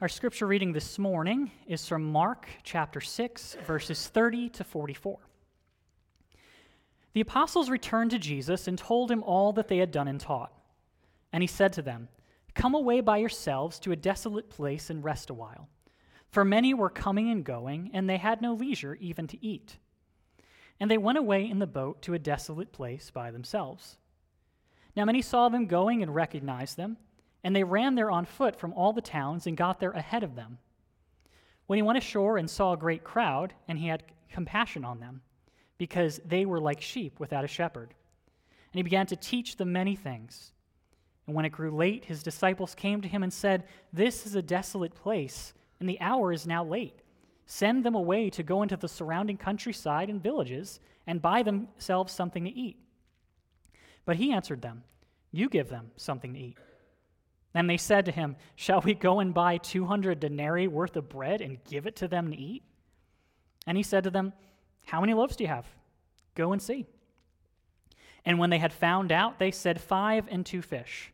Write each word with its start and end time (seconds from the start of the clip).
Our 0.00 0.08
scripture 0.08 0.46
reading 0.46 0.74
this 0.74 0.96
morning 0.96 1.50
is 1.66 1.88
from 1.88 2.04
Mark 2.04 2.46
chapter 2.62 3.00
6, 3.00 3.56
verses 3.66 4.06
30 4.06 4.48
to 4.50 4.62
44. 4.62 5.18
The 7.14 7.20
apostles 7.20 7.68
returned 7.68 8.12
to 8.12 8.18
Jesus 8.20 8.68
and 8.68 8.78
told 8.78 9.10
him 9.10 9.24
all 9.24 9.52
that 9.54 9.66
they 9.66 9.78
had 9.78 9.90
done 9.90 10.06
and 10.06 10.20
taught. 10.20 10.52
And 11.32 11.42
he 11.42 11.48
said 11.48 11.72
to 11.72 11.82
them, 11.82 12.10
Come 12.54 12.76
away 12.76 13.00
by 13.00 13.16
yourselves 13.16 13.80
to 13.80 13.90
a 13.90 13.96
desolate 13.96 14.48
place 14.50 14.88
and 14.88 15.02
rest 15.02 15.30
a 15.30 15.34
while. 15.34 15.68
For 16.30 16.44
many 16.44 16.74
were 16.74 16.90
coming 16.90 17.28
and 17.32 17.42
going, 17.42 17.90
and 17.92 18.08
they 18.08 18.18
had 18.18 18.40
no 18.40 18.54
leisure 18.54 18.96
even 19.00 19.26
to 19.26 19.44
eat. 19.44 19.78
And 20.78 20.88
they 20.88 20.98
went 20.98 21.18
away 21.18 21.50
in 21.50 21.58
the 21.58 21.66
boat 21.66 22.02
to 22.02 22.14
a 22.14 22.20
desolate 22.20 22.70
place 22.70 23.10
by 23.10 23.32
themselves. 23.32 23.96
Now 24.94 25.04
many 25.06 25.22
saw 25.22 25.48
them 25.48 25.66
going 25.66 26.04
and 26.04 26.14
recognized 26.14 26.76
them 26.76 26.98
and 27.44 27.54
they 27.54 27.64
ran 27.64 27.94
there 27.94 28.10
on 28.10 28.24
foot 28.24 28.56
from 28.56 28.72
all 28.72 28.92
the 28.92 29.00
towns 29.00 29.46
and 29.46 29.56
got 29.56 29.80
there 29.80 29.92
ahead 29.92 30.22
of 30.22 30.34
them. 30.34 30.58
When 31.66 31.76
he 31.76 31.82
went 31.82 31.98
ashore 31.98 32.38
and 32.38 32.48
saw 32.48 32.72
a 32.72 32.78
great 32.78 33.04
crowd, 33.04 33.52
and 33.68 33.78
he 33.78 33.88
had 33.88 34.04
compassion 34.30 34.84
on 34.84 35.00
them, 35.00 35.22
because 35.76 36.20
they 36.24 36.44
were 36.44 36.60
like 36.60 36.80
sheep 36.80 37.20
without 37.20 37.44
a 37.44 37.48
shepherd. 37.48 37.94
And 38.72 38.78
he 38.78 38.82
began 38.82 39.06
to 39.06 39.16
teach 39.16 39.56
them 39.56 39.72
many 39.72 39.94
things. 39.94 40.52
And 41.26 41.36
when 41.36 41.44
it 41.44 41.50
grew 41.50 41.70
late, 41.70 42.06
his 42.06 42.22
disciples 42.22 42.74
came 42.74 43.00
to 43.02 43.08
him 43.08 43.22
and 43.22 43.32
said, 43.32 43.64
This 43.92 44.26
is 44.26 44.34
a 44.34 44.42
desolate 44.42 44.94
place, 44.94 45.52
and 45.78 45.88
the 45.88 46.00
hour 46.00 46.32
is 46.32 46.46
now 46.46 46.64
late. 46.64 47.00
Send 47.46 47.84
them 47.84 47.94
away 47.94 48.28
to 48.30 48.42
go 48.42 48.62
into 48.62 48.76
the 48.76 48.88
surrounding 48.88 49.36
countryside 49.36 50.10
and 50.10 50.22
villages 50.22 50.80
and 51.06 51.22
buy 51.22 51.42
themselves 51.42 52.12
something 52.12 52.44
to 52.44 52.50
eat. 52.50 52.76
But 54.04 54.16
he 54.16 54.32
answered 54.32 54.62
them, 54.62 54.84
You 55.32 55.48
give 55.48 55.68
them 55.68 55.90
something 55.96 56.34
to 56.34 56.40
eat. 56.40 56.56
And 57.54 57.68
they 57.68 57.76
said 57.76 58.04
to 58.04 58.12
him, 58.12 58.36
Shall 58.56 58.80
we 58.80 58.94
go 58.94 59.20
and 59.20 59.32
buy 59.32 59.58
200 59.58 60.20
denarii 60.20 60.68
worth 60.68 60.96
of 60.96 61.08
bread 61.08 61.40
and 61.40 61.62
give 61.64 61.86
it 61.86 61.96
to 61.96 62.08
them 62.08 62.30
to 62.30 62.36
eat? 62.36 62.62
And 63.66 63.76
he 63.76 63.82
said 63.82 64.04
to 64.04 64.10
them, 64.10 64.32
How 64.86 65.00
many 65.00 65.14
loaves 65.14 65.36
do 65.36 65.44
you 65.44 65.48
have? 65.48 65.66
Go 66.34 66.52
and 66.52 66.60
see. 66.60 66.86
And 68.24 68.38
when 68.38 68.50
they 68.50 68.58
had 68.58 68.72
found 68.72 69.10
out, 69.10 69.38
they 69.38 69.50
said, 69.50 69.80
Five 69.80 70.26
and 70.30 70.44
two 70.44 70.62
fish. 70.62 71.12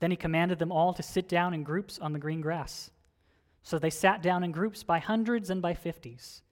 Then 0.00 0.10
he 0.10 0.16
commanded 0.16 0.58
them 0.58 0.72
all 0.72 0.92
to 0.94 1.02
sit 1.02 1.28
down 1.28 1.54
in 1.54 1.62
groups 1.62 1.98
on 1.98 2.12
the 2.12 2.18
green 2.18 2.40
grass. 2.40 2.90
So 3.62 3.78
they 3.78 3.90
sat 3.90 4.22
down 4.22 4.42
in 4.42 4.50
groups 4.50 4.82
by 4.82 4.98
hundreds 4.98 5.48
and 5.48 5.62
by 5.62 5.74
fifties. 5.74 6.42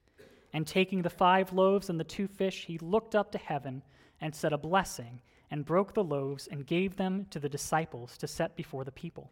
And 0.53 0.65
taking 0.65 1.01
the 1.01 1.09
five 1.09 1.53
loaves 1.53 1.89
and 1.89 1.99
the 1.99 2.05
two 2.05 2.27
fish, 2.27 2.65
he 2.65 2.77
looked 2.77 3.15
up 3.15 3.31
to 3.31 3.37
heaven 3.37 3.83
and 4.19 4.33
said 4.33 4.53
a 4.53 4.57
blessing 4.57 5.21
and 5.51 5.65
broke 5.65 5.93
the 5.93 6.03
loaves 6.03 6.47
and 6.47 6.65
gave 6.65 6.95
them 6.95 7.27
to 7.29 7.39
the 7.39 7.49
disciples 7.49 8.17
to 8.17 8.27
set 8.27 8.55
before 8.55 8.83
the 8.83 8.91
people. 8.91 9.29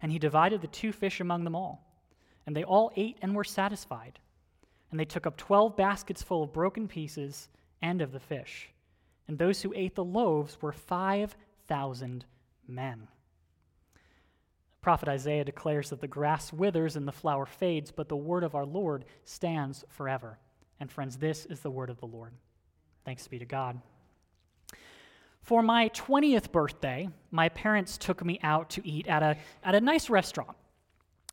And 0.00 0.10
he 0.10 0.18
divided 0.18 0.62
the 0.62 0.68
two 0.68 0.92
fish 0.92 1.20
among 1.20 1.44
them 1.44 1.56
all. 1.56 1.84
And 2.46 2.56
they 2.56 2.64
all 2.64 2.92
ate 2.96 3.18
and 3.20 3.34
were 3.34 3.44
satisfied. 3.44 4.18
And 4.90 4.98
they 4.98 5.04
took 5.04 5.26
up 5.26 5.36
twelve 5.36 5.76
baskets 5.76 6.22
full 6.22 6.44
of 6.44 6.52
broken 6.52 6.88
pieces 6.88 7.48
and 7.82 8.00
of 8.00 8.12
the 8.12 8.20
fish. 8.20 8.70
And 9.28 9.38
those 9.38 9.60
who 9.62 9.72
ate 9.76 9.94
the 9.94 10.04
loaves 10.04 10.60
were 10.60 10.72
5,000 10.72 12.24
men. 12.66 13.08
Prophet 14.80 15.08
Isaiah 15.08 15.44
declares 15.44 15.90
that 15.90 16.00
the 16.00 16.08
grass 16.08 16.52
withers 16.52 16.96
and 16.96 17.06
the 17.06 17.12
flower 17.12 17.46
fades, 17.46 17.90
but 17.90 18.08
the 18.08 18.16
word 18.16 18.44
of 18.44 18.54
our 18.54 18.64
Lord 18.64 19.04
stands 19.24 19.84
forever. 19.88 20.38
And 20.80 20.90
friends, 20.90 21.16
this 21.16 21.44
is 21.46 21.60
the 21.60 21.70
word 21.70 21.90
of 21.90 22.00
the 22.00 22.06
Lord. 22.06 22.32
Thanks 23.04 23.28
be 23.28 23.38
to 23.38 23.44
God. 23.44 23.80
For 25.42 25.62
my 25.62 25.88
20th 25.90 26.52
birthday, 26.52 27.08
my 27.30 27.48
parents 27.48 27.98
took 27.98 28.24
me 28.24 28.38
out 28.42 28.70
to 28.70 28.86
eat 28.86 29.06
at 29.06 29.22
a, 29.22 29.36
at 29.64 29.74
a 29.74 29.80
nice 29.80 30.10
restaurant. 30.10 30.56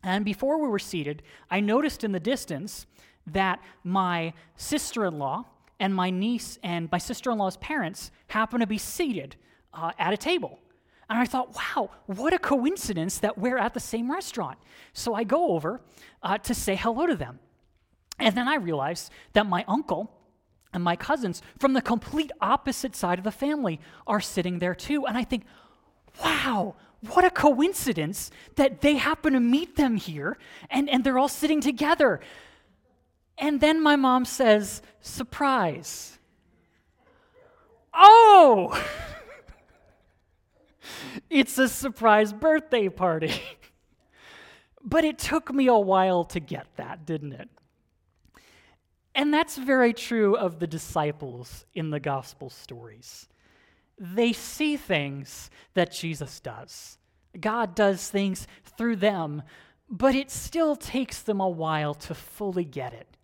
And 0.03 0.23
before 0.23 0.61
we 0.61 0.67
were 0.67 0.80
seated, 0.80 1.23
I 1.50 1.59
noticed 1.59 2.03
in 2.03 2.11
the 2.11 2.19
distance 2.19 2.85
that 3.28 3.61
my 3.83 4.33
sister 4.55 5.05
in 5.05 5.19
law 5.19 5.45
and 5.80 5.94
my 5.94 6.09
niece 6.09 6.58
and 6.63 6.89
my 6.91 6.97
sister 6.97 7.31
in 7.31 7.38
law's 7.38 7.57
parents 7.57 8.12
happened 8.28 8.62
to 8.62 8.67
be 8.67 8.78
seated 8.78 9.35
uh, 9.73 9.91
at 10.00 10.13
a 10.13 10.17
table. 10.17 10.59
And 11.09 11.19
I 11.19 11.25
thought, 11.25 11.56
wow, 11.56 11.91
what 12.06 12.34
a 12.34 12.40
coincidence 12.40 13.19
that 13.19 13.38
we're 13.38 13.57
at 13.57 13.73
the 13.73 13.79
same 13.79 14.12
restaurant. 14.12 14.57
So 14.94 15.13
I 15.13 15.23
go 15.23 15.51
over 15.51 15.81
uh, 16.22 16.38
to 16.40 16.53
say 16.53 16.75
hello 16.75 17.06
to 17.06 17.16
them. 17.16 17.40
And 18.19 18.35
then 18.35 18.47
I 18.47 18.56
realized 18.56 19.12
that 19.34 19.46
my 19.46 19.63
uncle 19.67 20.12
and 20.78 20.84
my 20.84 20.96
cousins 20.96 21.42
from 21.58 21.74
the 21.74 21.82
complete 21.82 22.32
opposite 22.40 22.96
side 22.96 23.18
of 23.18 23.24
the 23.24 23.32
family 23.32 23.80
are 24.06 24.22
sitting 24.22 24.60
there 24.60 24.76
too. 24.76 25.08
And 25.08 25.18
I 25.18 25.24
think, 25.24 25.44
wow, 26.24 26.76
what 27.02 27.26
a 27.26 27.32
coincidence 27.32 28.30
that 28.58 28.82
they 28.82 28.98
happen 28.98 29.34
to 29.34 29.40
meet 29.40 29.76
them 29.76 29.96
here 29.96 30.38
and, 30.70 30.88
and 30.88 31.04
they're 31.04 31.18
all 31.18 31.28
sitting 31.28 31.62
together. 31.62 32.20
And 33.40 33.60
then 33.60 33.82
my 33.82 33.96
mom 33.96 34.24
says, 34.24 34.84
surprise. 35.02 36.20
Oh, 37.92 38.80
it's 41.32 41.58
a 41.58 41.68
surprise 41.68 42.34
birthday 42.34 42.88
party. 42.88 43.34
but 44.84 45.04
it 45.04 45.18
took 45.18 45.52
me 45.52 45.66
a 45.66 45.74
while 45.74 46.24
to 46.26 46.40
get 46.40 46.68
that, 46.76 47.04
didn't 47.04 47.34
it? 47.34 47.50
And 49.17 49.33
that's 49.33 49.57
very 49.57 49.94
true 49.94 50.38
of 50.38 50.59
the 50.59 50.67
disciples 50.67 51.66
in 51.73 51.89
the 51.89 52.00
gospel 52.00 52.51
stories. 52.51 53.28
They 53.97 54.31
see 54.31 54.78
things 54.78 55.50
that 55.73 55.91
Jesus 55.91 56.39
does. 56.39 57.00
God 57.39 57.73
does 57.73 58.09
things 58.09 58.47
through 58.78 58.97
them, 58.97 59.41
but 59.89 60.13
it 60.13 60.29
still 60.29 60.75
takes 60.75 61.23
them 61.23 61.41
a 61.41 61.50
while 61.50 61.95
to 61.95 62.13
fully 62.13 62.63
get 62.63 62.94
it 62.94 63.17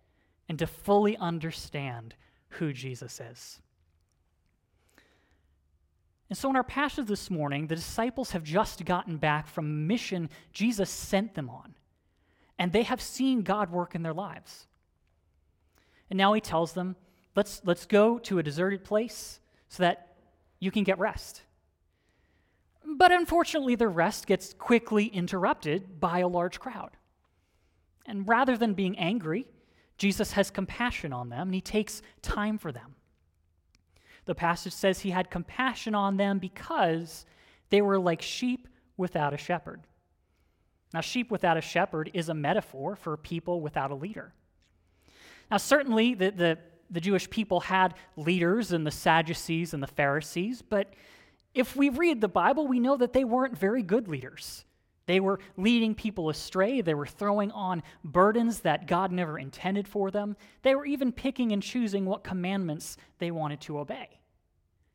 and 0.49 0.57
to 0.57 0.65
fully 0.65 1.15
understand 1.17 2.15
who 2.49 2.73
Jesus 2.73 3.21
is. 3.21 3.61
And 6.27 6.37
so, 6.37 6.49
in 6.49 6.55
our 6.55 6.63
passage 6.63 7.05
this 7.05 7.29
morning, 7.29 7.67
the 7.67 7.75
disciples 7.75 8.31
have 8.31 8.43
just 8.43 8.83
gotten 8.83 9.17
back 9.17 9.45
from 9.45 9.65
a 9.65 9.69
mission 9.69 10.31
Jesus 10.53 10.89
sent 10.89 11.35
them 11.35 11.51
on, 11.51 11.75
and 12.57 12.71
they 12.71 12.81
have 12.81 13.01
seen 13.01 13.43
God 13.43 13.69
work 13.69 13.93
in 13.93 14.01
their 14.01 14.13
lives. 14.13 14.65
And 16.13 16.19
now 16.19 16.33
he 16.33 16.41
tells 16.41 16.73
them, 16.73 16.95
let's, 17.35 17.59
let's 17.65 17.87
go 17.87 18.19
to 18.19 18.37
a 18.37 18.43
deserted 18.43 18.83
place 18.83 19.39
so 19.67 19.81
that 19.81 20.15
you 20.59 20.69
can 20.69 20.83
get 20.83 20.99
rest. 20.99 21.41
But 22.85 23.11
unfortunately, 23.11 23.73
the 23.73 23.87
rest 23.87 24.27
gets 24.27 24.53
quickly 24.53 25.07
interrupted 25.07 25.99
by 25.99 26.19
a 26.19 26.27
large 26.27 26.59
crowd. 26.59 26.91
And 28.05 28.27
rather 28.27 28.55
than 28.55 28.75
being 28.75 28.95
angry, 28.99 29.47
Jesus 29.97 30.33
has 30.33 30.51
compassion 30.51 31.13
on 31.13 31.29
them 31.29 31.47
and 31.47 31.55
he 31.55 31.61
takes 31.61 32.03
time 32.21 32.59
for 32.59 32.71
them. 32.71 32.93
The 34.25 34.35
passage 34.35 34.73
says 34.73 34.99
he 34.99 35.09
had 35.09 35.31
compassion 35.31 35.95
on 35.95 36.17
them 36.17 36.37
because 36.37 37.25
they 37.71 37.81
were 37.81 37.97
like 37.97 38.21
sheep 38.21 38.67
without 38.97 39.33
a 39.33 39.37
shepherd. 39.37 39.81
Now, 40.93 41.01
sheep 41.01 41.31
without 41.31 41.57
a 41.57 41.61
shepherd 41.61 42.11
is 42.13 42.29
a 42.29 42.35
metaphor 42.35 42.95
for 42.95 43.17
people 43.17 43.61
without 43.61 43.89
a 43.89 43.95
leader. 43.95 44.35
Now, 45.53 45.57
certainly, 45.57 46.15
the, 46.15 46.31
the, 46.31 46.57
the 46.89 46.99
Jewish 46.99 47.29
people 47.29 47.59
had 47.59 47.93
leaders 48.15 48.71
and 48.71 48.87
the 48.87 48.89
Sadducees 48.89 49.75
and 49.75 49.83
the 49.83 49.87
Pharisees, 49.87 50.63
but 50.63 50.91
if 51.53 51.75
we 51.75 51.89
read 51.89 52.21
the 52.21 52.27
Bible, 52.27 52.65
we 52.65 52.79
know 52.79 52.97
that 52.97 53.13
they 53.13 53.23
weren't 53.23 53.55
very 53.55 53.83
good 53.83 54.07
leaders. 54.07 54.65
They 55.05 55.19
were 55.19 55.39
leading 55.55 55.93
people 55.93 56.29
astray. 56.29 56.81
They 56.81 56.95
were 56.95 57.05
throwing 57.05 57.51
on 57.51 57.83
burdens 58.03 58.61
that 58.61 58.87
God 58.87 59.11
never 59.11 59.37
intended 59.37 59.87
for 59.87 60.09
them. 60.09 60.37
They 60.63 60.73
were 60.73 60.87
even 60.87 61.11
picking 61.11 61.51
and 61.51 61.61
choosing 61.61 62.05
what 62.05 62.23
commandments 62.23 62.97
they 63.19 63.29
wanted 63.29 63.61
to 63.61 63.77
obey. 63.77 64.09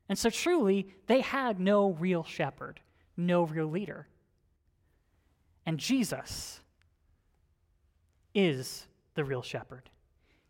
And 0.08 0.18
so, 0.18 0.28
truly, 0.28 0.88
they 1.06 1.20
had 1.20 1.60
no 1.60 1.90
real 1.90 2.24
shepherd, 2.24 2.80
no 3.16 3.44
real 3.44 3.68
leader. 3.68 4.08
And 5.64 5.78
Jesus 5.78 6.58
is 8.34 8.88
the 9.14 9.22
real 9.22 9.42
shepherd. 9.42 9.88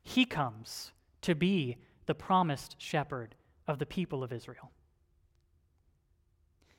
He 0.02 0.24
comes 0.24 0.92
to 1.22 1.34
be 1.34 1.76
the 2.06 2.14
promised 2.14 2.76
shepherd 2.78 3.34
of 3.66 3.78
the 3.78 3.86
people 3.86 4.22
of 4.22 4.32
Israel. 4.32 4.70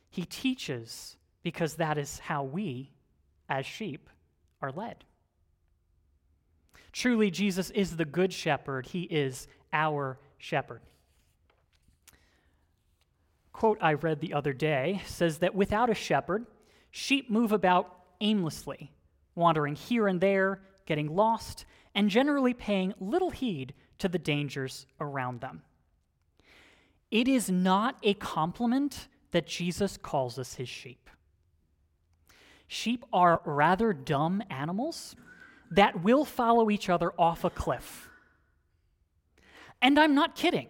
He 0.09 0.25
teaches 0.25 1.17
because 1.43 1.75
that 1.75 1.97
is 1.97 2.19
how 2.19 2.43
we, 2.43 2.91
as 3.47 3.65
sheep, 3.65 4.09
are 4.61 4.71
led. 4.71 5.05
Truly, 6.91 7.29
Jesus 7.29 7.69
is 7.71 7.95
the 7.95 8.05
good 8.05 8.33
shepherd, 8.33 8.87
He 8.87 9.03
is 9.03 9.47
our 9.71 10.19
shepherd. 10.37 10.81
Quote 13.53 13.77
I 13.81 13.93
read 13.93 14.19
the 14.19 14.33
other 14.33 14.53
day 14.53 15.01
says 15.05 15.39
that 15.39 15.53
without 15.53 15.89
a 15.89 15.93
shepherd, 15.93 16.45
sheep 16.91 17.29
move 17.29 17.51
about 17.51 17.93
aimlessly, 18.21 18.91
wandering 19.35 19.75
here 19.75 20.07
and 20.07 20.19
there, 20.19 20.61
getting 20.85 21.15
lost, 21.15 21.65
and 21.95 22.09
generally 22.09 22.53
paying 22.53 22.93
little 22.99 23.29
heed 23.31 23.73
to 23.97 24.07
the 24.07 24.19
dangers 24.19 24.85
around 24.99 25.41
them. 25.41 25.63
It 27.11 27.27
is 27.27 27.49
not 27.49 27.97
a 28.03 28.13
compliment 28.13 29.07
that 29.31 29.47
Jesus 29.47 29.97
calls 29.97 30.37
us 30.37 30.55
his 30.55 30.69
sheep. 30.69 31.09
sheep 32.67 33.03
are 33.11 33.41
rather 33.45 33.93
dumb 33.93 34.43
animals 34.49 35.15
that 35.71 36.03
will 36.03 36.25
follow 36.25 36.69
each 36.69 36.89
other 36.89 37.11
off 37.17 37.43
a 37.43 37.49
cliff. 37.49 38.09
And 39.81 39.99
I'm 39.99 40.13
not 40.13 40.35
kidding. 40.35 40.67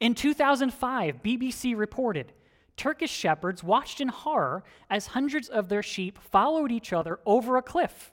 In 0.00 0.14
2005, 0.14 1.22
BBC 1.22 1.76
reported 1.76 2.32
Turkish 2.76 3.10
shepherds 3.10 3.62
watched 3.62 4.00
in 4.00 4.08
horror 4.08 4.64
as 4.88 5.08
hundreds 5.08 5.48
of 5.48 5.68
their 5.68 5.82
sheep 5.82 6.18
followed 6.18 6.72
each 6.72 6.92
other 6.92 7.20
over 7.26 7.56
a 7.56 7.62
cliff. 7.62 8.12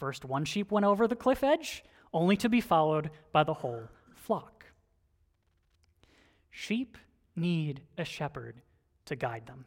First, 0.00 0.24
one 0.24 0.46
sheep 0.46 0.72
went 0.72 0.86
over 0.86 1.06
the 1.06 1.14
cliff 1.14 1.44
edge, 1.44 1.84
only 2.14 2.34
to 2.38 2.48
be 2.48 2.62
followed 2.62 3.10
by 3.32 3.44
the 3.44 3.52
whole 3.52 3.82
flock. 4.14 4.64
Sheep 6.50 6.96
need 7.36 7.82
a 7.98 8.04
shepherd 8.06 8.62
to 9.04 9.14
guide 9.14 9.44
them. 9.46 9.66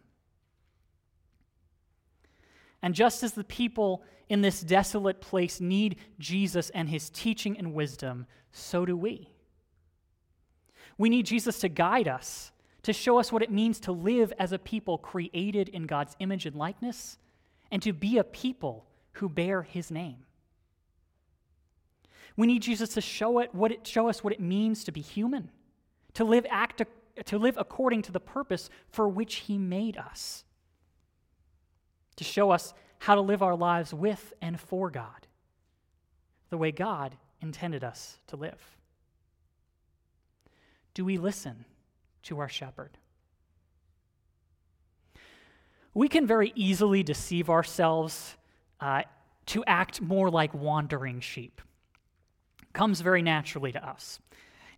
And 2.82 2.96
just 2.96 3.22
as 3.22 3.34
the 3.34 3.44
people 3.44 4.02
in 4.28 4.42
this 4.42 4.62
desolate 4.62 5.22
place 5.22 5.62
need 5.62 5.98
Jesus 6.18 6.72
and 6.72 6.90
his 6.90 7.12
teaching 7.12 7.56
and 7.56 7.76
wisdom, 7.76 8.26
so 8.52 8.88
do 8.88 8.98
we. 8.98 9.30
We 10.98 11.10
need 11.10 11.28
Jesus 11.28 11.60
to 11.60 11.70
guide 11.70 12.08
us, 12.08 12.52
to 12.82 12.92
show 12.92 13.20
us 13.20 13.32
what 13.32 13.44
it 13.44 13.52
means 13.52 13.80
to 13.82 13.92
live 13.92 14.34
as 14.40 14.52
a 14.52 14.58
people 14.58 14.98
created 14.98 15.70
in 15.70 15.84
God's 15.84 16.16
image 16.18 16.48
and 16.48 16.56
likeness, 16.56 17.20
and 17.70 17.84
to 17.84 17.94
be 17.94 18.18
a 18.18 18.24
people 18.24 18.88
who 19.14 19.30
bear 19.30 19.64
his 19.64 19.92
name. 19.92 20.26
We 22.36 22.48
need 22.48 22.64
Jesus 22.64 22.90
to 22.96 23.02
show, 23.02 23.40
it, 23.40 23.54
what 23.54 23.72
it, 23.72 23.86
show 23.86 24.10
us 24.10 24.24
what 24.24 24.34
it 24.34 24.40
means 24.40 24.84
to 24.86 24.92
be 24.92 25.02
human, 25.02 25.50
to 26.16 26.24
live, 26.24 26.46
act, 26.50 26.82
to 27.26 27.38
live 27.38 27.56
according 27.58 28.02
to 28.04 28.12
the 28.12 28.20
purpose 28.20 28.70
for 28.90 29.08
which 29.08 29.36
he 29.36 29.58
made 29.58 29.98
us 29.98 30.44
to 32.16 32.24
show 32.24 32.52
us 32.52 32.74
how 33.00 33.16
to 33.16 33.22
live 33.22 33.42
our 33.42 33.56
lives 33.56 33.94
with 33.94 34.34
and 34.42 34.60
for 34.60 34.90
God, 34.90 35.28
the 36.50 36.58
way 36.58 36.72
God 36.72 37.16
intended 37.42 37.84
us 37.84 38.20
to 38.28 38.36
live. 38.36 38.78
Do 40.94 41.04
we 41.04 41.18
listen 41.18 41.66
to 42.24 42.40
our 42.40 42.50
shepherd? 42.50 42.98
We 45.94 46.08
can 46.08 46.26
very 46.26 46.54
easily 46.56 47.04
deceive 47.04 47.50
ourselves 47.50 48.38
uh, 48.84 49.02
to 49.46 49.64
act 49.66 50.02
more 50.02 50.30
like 50.30 50.54
wandering 50.54 51.22
sheep. 51.22 51.62
Comes 52.74 53.00
very 53.00 53.22
naturally 53.22 53.72
to 53.72 53.88
us. 53.88 54.20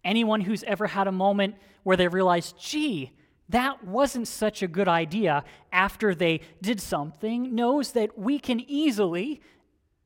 Anyone 0.04 0.42
who's 0.42 0.63
ever 0.63 0.86
had 0.86 1.07
a 1.07 1.12
moment 1.12 1.56
where 1.81 1.98
they 1.98 2.07
realize, 2.07 2.52
gee, 2.54 3.12
that 3.50 3.84
wasn't 3.84 4.28
such 4.28 4.62
a 4.62 4.68
good 4.68 4.88
idea 4.88 5.44
after 5.72 6.13
they 6.13 6.42
did 6.62 6.80
something 6.80 7.56
knows 7.56 7.94
that 7.94 8.16
we 8.18 8.38
can 8.38 8.60
easily 8.68 9.42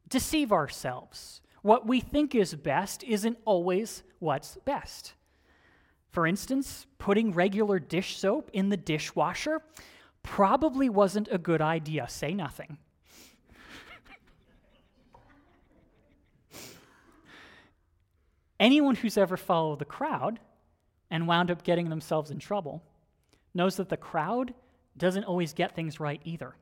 deceive 0.08 0.54
ourselves. 0.54 1.42
What 1.62 1.86
we 1.86 2.00
think 2.00 2.36
is 2.36 2.56
best 2.56 3.04
isn't 3.04 3.38
always 3.44 4.04
what's 4.20 4.58
best. 4.64 5.14
For 6.10 6.26
instance, 6.26 6.86
putting 7.00 7.34
regular 7.34 7.80
dish 7.80 8.18
soap 8.18 8.50
in 8.54 8.70
the 8.70 8.78
dishwasher 8.78 9.62
probably 10.24 10.90
wasn't 10.90 11.28
a 11.32 11.38
good 11.38 11.62
idea. 11.62 12.08
Say 12.08 12.34
nothing. 12.34 12.78
Anyone 18.60 18.96
who's 18.96 19.18
ever 19.18 19.38
followed 19.38 19.80
the 19.80 19.86
crowd 19.86 20.40
and 21.10 21.28
wound 21.28 21.50
up 21.50 21.64
getting 21.64 21.90
themselves 21.90 22.32
in 22.32 22.40
trouble 22.40 22.84
knows 23.54 23.78
that 23.78 23.90
the 23.90 23.98
crowd 23.98 24.54
doesn't 24.98 25.24
always 25.24 25.54
get 25.54 25.76
things 25.76 26.00
right 26.00 26.22
either. 26.26 26.56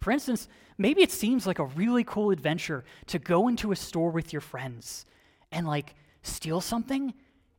For 0.00 0.10
instance, 0.10 0.48
maybe 0.78 1.02
it 1.02 1.12
seems 1.12 1.46
like 1.46 1.58
a 1.58 1.66
really 1.66 2.04
cool 2.04 2.30
adventure 2.30 2.84
to 3.06 3.18
go 3.18 3.48
into 3.48 3.72
a 3.72 3.76
store 3.76 4.10
with 4.10 4.32
your 4.32 4.40
friends 4.40 5.04
and 5.52 5.66
like 5.66 5.94
steal 6.22 6.60
something, 6.60 7.14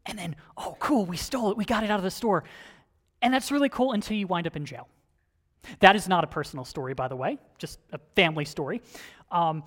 and 0.05 0.17
then, 0.17 0.35
oh, 0.57 0.75
cool, 0.79 1.05
we 1.05 1.17
stole 1.17 1.51
it, 1.51 1.57
we 1.57 1.65
got 1.65 1.83
it 1.83 1.91
out 1.91 1.97
of 1.97 2.03
the 2.03 2.11
store. 2.11 2.43
And 3.21 3.33
that's 3.33 3.51
really 3.51 3.69
cool 3.69 3.91
until 3.91 4.17
you 4.17 4.27
wind 4.27 4.47
up 4.47 4.55
in 4.55 4.65
jail. 4.65 4.87
That 5.79 5.95
is 5.95 6.07
not 6.07 6.23
a 6.23 6.27
personal 6.27 6.65
story, 6.65 6.93
by 6.93 7.07
the 7.07 7.15
way, 7.15 7.37
just 7.57 7.79
a 7.91 7.99
family 8.15 8.45
story. 8.45 8.81
Um, 9.31 9.63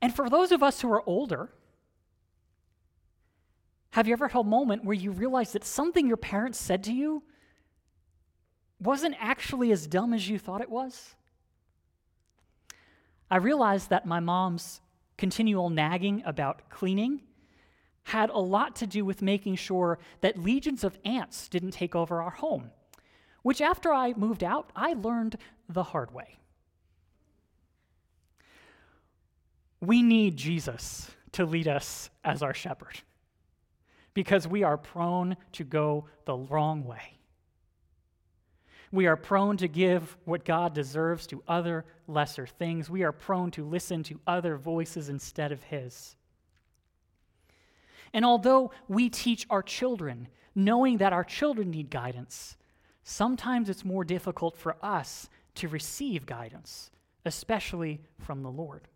and 0.00 0.14
for 0.14 0.30
those 0.30 0.52
of 0.52 0.62
us 0.62 0.80
who 0.80 0.90
are 0.92 1.02
older, 1.06 1.50
have 3.92 4.08
you 4.08 4.14
ever 4.14 4.28
had 4.28 4.40
a 4.40 4.44
moment 4.44 4.84
where 4.84 4.96
you 4.96 5.10
realize 5.10 5.52
that 5.52 5.64
something 5.64 6.06
your 6.06 6.16
parents 6.16 6.58
said 6.58 6.82
to 6.84 6.92
you 6.92 7.22
wasn't 8.80 9.14
actually 9.20 9.70
as 9.70 9.86
dumb 9.86 10.14
as 10.14 10.28
you 10.28 10.38
thought 10.38 10.62
it 10.62 10.70
was? 10.70 11.14
I 13.30 13.36
realized 13.36 13.90
that 13.90 14.06
my 14.06 14.18
mom's 14.18 14.80
continual 15.18 15.68
nagging 15.68 16.22
about 16.24 16.70
cleaning 16.70 17.20
had 18.04 18.30
a 18.30 18.38
lot 18.38 18.76
to 18.76 18.86
do 18.86 19.04
with 19.04 19.20
making 19.20 19.56
sure 19.56 19.98
that 20.22 20.38
legions 20.38 20.84
of 20.84 20.98
ants 21.04 21.46
didn't 21.50 21.72
take 21.72 21.94
over 21.94 22.22
our 22.22 22.30
home, 22.30 22.70
which 23.42 23.60
after 23.60 23.92
I 23.92 24.14
moved 24.14 24.42
out, 24.42 24.70
I 24.74 24.94
learned 24.94 25.36
the 25.68 25.82
hard 25.82 26.14
way. 26.14 26.38
We 29.82 30.02
need 30.02 30.38
Jesus 30.38 31.10
to 31.32 31.44
lead 31.44 31.68
us 31.68 32.08
as 32.24 32.42
our 32.42 32.54
shepherd 32.54 33.02
because 34.14 34.46
we 34.46 34.62
are 34.62 34.76
prone 34.76 35.36
to 35.52 35.64
go 35.64 36.06
the 36.24 36.36
wrong 36.36 36.84
way. 36.84 37.18
We 38.90 39.06
are 39.06 39.16
prone 39.16 39.56
to 39.56 39.68
give 39.68 40.18
what 40.26 40.44
God 40.44 40.74
deserves 40.74 41.26
to 41.28 41.42
other 41.48 41.86
lesser 42.06 42.46
things. 42.46 42.90
We 42.90 43.04
are 43.04 43.12
prone 43.12 43.50
to 43.52 43.64
listen 43.64 44.02
to 44.04 44.20
other 44.26 44.56
voices 44.56 45.08
instead 45.08 45.50
of 45.50 45.62
His. 45.62 46.14
And 48.12 48.24
although 48.24 48.72
we 48.88 49.08
teach 49.08 49.46
our 49.48 49.62
children, 49.62 50.28
knowing 50.54 50.98
that 50.98 51.14
our 51.14 51.24
children 51.24 51.70
need 51.70 51.88
guidance, 51.88 52.58
sometimes 53.02 53.70
it's 53.70 53.84
more 53.84 54.04
difficult 54.04 54.58
for 54.58 54.76
us 54.82 55.30
to 55.54 55.68
receive 55.68 56.26
guidance, 56.26 56.90
especially 57.24 58.02
from 58.18 58.42
the 58.42 58.50
Lord. 58.50 58.88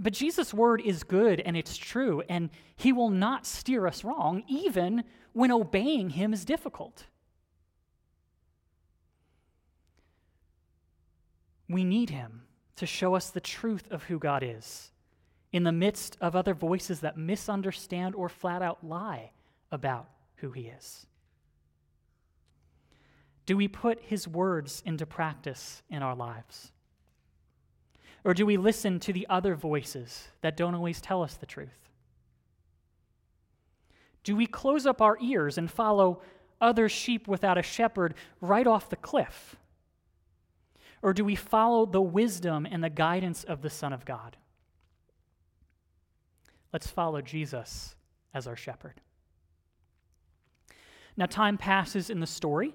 But 0.00 0.14
Jesus' 0.14 0.54
word 0.54 0.80
is 0.80 1.04
good 1.04 1.40
and 1.40 1.58
it's 1.58 1.76
true, 1.76 2.22
and 2.26 2.48
he 2.74 2.90
will 2.90 3.10
not 3.10 3.44
steer 3.44 3.86
us 3.86 4.02
wrong, 4.02 4.42
even 4.48 5.04
when 5.34 5.52
obeying 5.52 6.10
him 6.10 6.32
is 6.32 6.46
difficult. 6.46 7.04
We 11.68 11.84
need 11.84 12.08
him 12.08 12.44
to 12.76 12.86
show 12.86 13.14
us 13.14 13.28
the 13.28 13.42
truth 13.42 13.90
of 13.90 14.04
who 14.04 14.18
God 14.18 14.42
is 14.42 14.90
in 15.52 15.64
the 15.64 15.72
midst 15.72 16.16
of 16.18 16.34
other 16.34 16.54
voices 16.54 17.00
that 17.00 17.18
misunderstand 17.18 18.14
or 18.14 18.30
flat 18.30 18.62
out 18.62 18.82
lie 18.82 19.32
about 19.70 20.08
who 20.36 20.50
he 20.50 20.62
is. 20.62 21.06
Do 23.44 23.54
we 23.54 23.68
put 23.68 24.00
his 24.00 24.26
words 24.26 24.82
into 24.86 25.04
practice 25.04 25.82
in 25.90 26.02
our 26.02 26.16
lives? 26.16 26.72
Or 28.24 28.34
do 28.34 28.44
we 28.44 28.56
listen 28.56 29.00
to 29.00 29.12
the 29.12 29.26
other 29.30 29.54
voices 29.54 30.28
that 30.42 30.56
don't 30.56 30.74
always 30.74 31.00
tell 31.00 31.22
us 31.22 31.34
the 31.34 31.46
truth? 31.46 31.88
Do 34.22 34.36
we 34.36 34.46
close 34.46 34.86
up 34.86 35.00
our 35.00 35.16
ears 35.20 35.56
and 35.56 35.70
follow 35.70 36.20
other 36.60 36.88
sheep 36.88 37.26
without 37.26 37.56
a 37.56 37.62
shepherd 37.62 38.14
right 38.40 38.66
off 38.66 38.90
the 38.90 38.96
cliff? 38.96 39.56
Or 41.02 41.14
do 41.14 41.24
we 41.24 41.34
follow 41.34 41.86
the 41.86 42.02
wisdom 42.02 42.66
and 42.70 42.84
the 42.84 42.90
guidance 42.90 43.44
of 43.44 43.62
the 43.62 43.70
Son 43.70 43.92
of 43.92 44.04
God? 44.04 44.36
Let's 46.72 46.86
follow 46.86 47.22
Jesus 47.22 47.96
as 48.34 48.46
our 48.46 48.56
shepherd. 48.56 49.00
Now, 51.16 51.26
time 51.26 51.58
passes 51.58 52.10
in 52.10 52.20
the 52.20 52.26
story, 52.26 52.74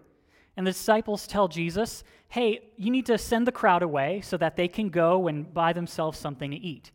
and 0.58 0.66
the 0.66 0.72
disciples 0.72 1.28
tell 1.28 1.48
Jesus, 1.48 2.04
hey, 2.30 2.72
you 2.78 2.90
need 2.90 3.06
to 3.08 3.18
send 3.18 3.46
the 3.46 3.52
crowd 3.52 3.84
away 3.84 4.22
so 4.22 4.38
that 4.38 4.56
they 4.56 4.68
can 4.68 4.90
go 4.90 5.28
and 5.28 5.54
buy 5.54 5.74
themselves 5.74 6.18
something 6.18 6.52
to 6.52 6.58
eat. 6.58 6.92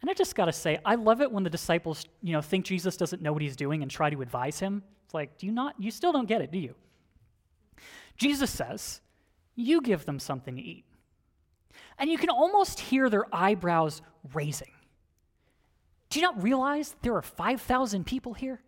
And 0.00 0.10
I 0.10 0.14
just 0.14 0.34
got 0.34 0.46
to 0.46 0.52
say, 0.52 0.78
I 0.84 0.94
love 0.94 1.20
it 1.20 1.30
when 1.30 1.44
the 1.44 1.50
disciples, 1.50 2.06
you 2.22 2.32
know, 2.32 2.40
think 2.40 2.64
Jesus 2.64 2.96
doesn't 2.96 3.22
know 3.22 3.32
what 3.32 3.42
he's 3.42 3.56
doing 3.56 3.82
and 3.82 3.90
try 3.90 4.10
to 4.10 4.22
advise 4.22 4.58
him. 4.58 4.82
It's 5.04 5.14
like, 5.14 5.38
do 5.38 5.46
you 5.46 5.52
not, 5.52 5.74
you 5.78 5.90
still 5.90 6.12
don't 6.12 6.26
get 6.26 6.40
it, 6.40 6.50
do 6.50 6.58
you? 6.58 6.74
Jesus 8.16 8.50
says, 8.50 9.00
you 9.56 9.80
give 9.82 10.04
them 10.06 10.18
something 10.18 10.56
to 10.56 10.62
eat. 10.62 10.84
And 11.98 12.10
you 12.10 12.16
can 12.16 12.30
almost 12.30 12.80
hear 12.80 13.10
their 13.10 13.24
eyebrows 13.34 14.02
raising. 14.32 14.72
Do 16.08 16.18
you 16.18 16.24
not 16.24 16.42
realize 16.42 16.94
there 17.02 17.14
are 17.14 17.22
5,000 17.22 18.04
people 18.04 18.34
here? 18.34 18.60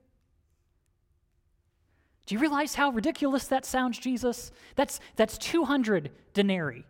Do 2.27 2.35
you 2.35 2.41
realize 2.41 2.75
how 2.75 2.91
ridiculous 2.91 3.47
that 3.49 3.65
sounds, 3.65 3.99
Jesus? 3.99 4.53
That's, 4.77 5.01
that's 5.17 5.39
200 5.39 6.11
denarii. 6.35 6.85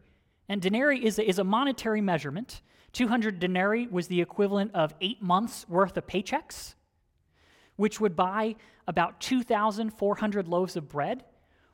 And 0.48 0.60
denarii 0.60 1.04
is 1.04 1.18
is 1.18 1.38
a 1.38 1.44
monetary 1.44 2.00
measurement. 2.00 2.60
200 2.92 3.38
denarii 3.38 3.86
was 3.86 4.08
the 4.08 4.20
equivalent 4.20 4.74
of 4.74 4.94
eight 5.00 5.22
months' 5.22 5.66
worth 5.68 5.96
of 5.96 6.06
paychecks, 6.06 6.74
which 7.76 8.00
would 8.00 8.14
buy 8.14 8.56
about 8.86 9.20
2,400 9.20 10.46
loaves 10.46 10.76
of 10.76 10.88
bread, 10.88 11.24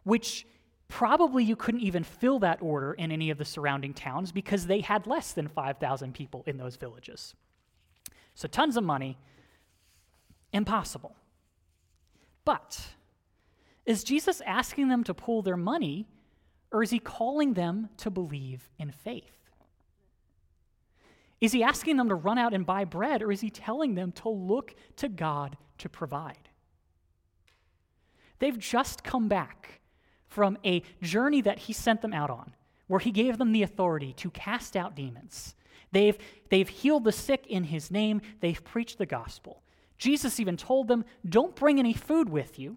which 0.05 0.47
Probably 0.88 1.45
you 1.45 1.55
couldn't 1.55 1.83
even 1.83 2.03
fill 2.03 2.38
that 2.38 2.62
order 2.62 2.95
in 2.95 3.12
any 3.12 3.29
of 3.29 3.37
the 3.37 3.45
surrounding 3.45 3.93
towns 3.93 4.33
because 4.33 4.67
they 4.67 4.81
had 4.81 5.07
less 5.07 5.33
than 5.33 5.47
5,000 5.47 6.15
people 6.15 6.43
in 6.47 6.57
those 6.57 6.77
villages. 6.77 7.35
So, 8.35 8.49
tons 8.49 8.77
of 8.79 8.85
money, 8.85 9.19
impossible. 10.53 11.15
But 12.47 12.81
is 13.88 14.04
Jesus 14.04 14.42
asking 14.42 14.88
them 14.88 15.02
to 15.04 15.14
pull 15.14 15.40
their 15.40 15.57
money, 15.57 16.07
or 16.71 16.83
is 16.83 16.90
he 16.90 16.99
calling 16.99 17.54
them 17.54 17.88
to 17.97 18.11
believe 18.11 18.68
in 18.78 18.92
faith? 18.92 19.33
Is 21.40 21.52
he 21.52 21.62
asking 21.62 21.97
them 21.97 22.11
to 22.11 22.14
run 22.14 22.37
out 22.37 22.52
and 22.52 22.66
buy 22.66 22.85
bread, 22.85 23.23
or 23.23 23.33
is 23.33 23.40
he 23.40 23.49
telling 23.49 23.95
them 23.95 24.12
to 24.12 24.28
look 24.28 24.75
to 24.97 25.09
God 25.09 25.57
to 25.78 25.88
provide? 25.88 26.50
They've 28.40 28.59
just 28.59 29.04
come 29.04 29.26
back 29.26 29.80
from 30.26 30.59
a 30.66 30.83
journey 31.00 31.40
that 31.40 31.61
he 31.61 31.73
sent 31.73 32.02
them 32.02 32.12
out 32.12 32.28
on, 32.28 32.52
where 32.88 33.00
he 33.00 33.11
gave 33.11 33.38
them 33.38 33.52
the 33.52 33.62
authority 33.62 34.12
to 34.18 34.30
cast 34.30 34.76
out 34.76 34.97
demons. 34.97 35.54
They've, 35.92 36.18
they've 36.50 36.68
healed 36.68 37.04
the 37.04 37.12
sick 37.12 37.47
in 37.47 37.64
his 37.64 37.90
name, 37.90 38.21
they've 38.40 38.62
preached 38.62 38.99
the 38.99 39.07
gospel. 39.07 39.62
Jesus 39.97 40.38
even 40.38 40.59
told 40.59 40.88
them, 40.88 41.07
Don't 41.26 41.57
bring 41.57 41.78
any 41.78 41.95
food 41.95 42.28
with 42.28 42.59
you, 42.59 42.76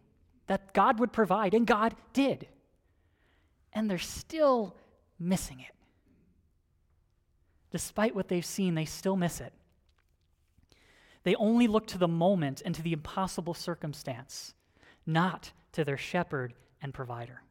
that 0.51 0.73
God 0.73 0.99
would 0.99 1.13
provide, 1.13 1.53
and 1.53 1.65
God 1.65 1.95
did. 2.11 2.45
And 3.71 3.89
they're 3.89 3.97
still 3.97 4.75
missing 5.17 5.61
it. 5.61 5.73
Despite 7.71 8.13
what 8.13 8.27
they've 8.27 8.45
seen, 8.45 8.75
they 8.75 8.83
still 8.83 9.15
miss 9.15 9.39
it. 9.39 9.53
They 11.23 11.35
only 11.35 11.67
look 11.67 11.87
to 11.87 11.97
the 11.97 12.09
moment 12.09 12.61
and 12.65 12.75
to 12.75 12.81
the 12.81 12.91
impossible 12.91 13.53
circumstance, 13.53 14.53
not 15.05 15.53
to 15.71 15.85
their 15.85 15.95
shepherd 15.95 16.53
and 16.81 16.93
provider. 16.93 17.43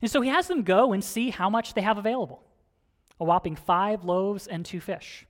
And 0.00 0.08
so 0.08 0.20
he 0.20 0.28
has 0.28 0.46
them 0.46 0.62
go 0.62 0.92
and 0.92 1.02
see 1.02 1.30
how 1.30 1.50
much 1.50 1.74
they 1.74 1.82
have 1.82 1.98
available 1.98 2.44
a 3.18 3.24
whopping 3.24 3.56
five 3.56 4.04
loaves 4.04 4.46
and 4.46 4.64
two 4.64 4.78
fish. 4.78 5.26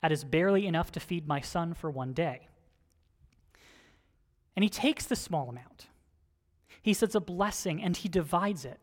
That 0.00 0.12
is 0.12 0.22
barely 0.22 0.68
enough 0.68 0.92
to 0.92 1.00
feed 1.00 1.26
my 1.26 1.40
son 1.40 1.74
for 1.74 1.90
one 1.90 2.12
day. 2.12 2.46
And 4.58 4.64
he 4.64 4.68
takes 4.68 5.06
the 5.06 5.14
small 5.14 5.48
amount. 5.48 5.86
He 6.82 6.92
says 6.92 7.14
a 7.14 7.20
blessing 7.20 7.80
and 7.80 7.96
he 7.96 8.08
divides 8.08 8.64
it. 8.64 8.80